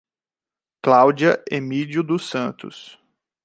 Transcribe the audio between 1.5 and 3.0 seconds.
Emidio dos Santos